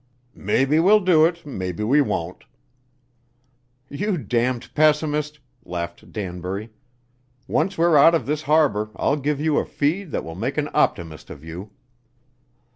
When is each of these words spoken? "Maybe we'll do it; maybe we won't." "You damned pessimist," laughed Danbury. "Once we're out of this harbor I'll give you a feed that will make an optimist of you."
"Maybe 0.33 0.79
we'll 0.79 1.01
do 1.01 1.25
it; 1.27 1.45
maybe 1.45 1.83
we 1.83 2.01
won't." 2.01 2.45
"You 3.87 4.17
damned 4.17 4.73
pessimist," 4.73 5.37
laughed 5.63 6.11
Danbury. 6.11 6.71
"Once 7.47 7.77
we're 7.77 7.97
out 7.97 8.15
of 8.15 8.25
this 8.25 8.41
harbor 8.41 8.89
I'll 8.95 9.15
give 9.15 9.39
you 9.39 9.59
a 9.59 9.65
feed 9.67 10.09
that 10.09 10.23
will 10.23 10.33
make 10.33 10.57
an 10.57 10.69
optimist 10.73 11.29
of 11.29 11.43
you." 11.43 11.69